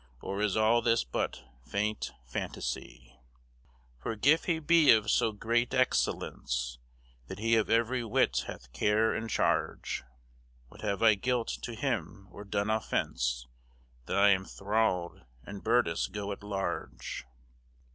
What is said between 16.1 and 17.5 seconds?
go at large?